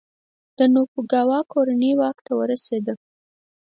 [0.57, 2.93] د توکوګاوا کورنۍ واک ته ورسېده.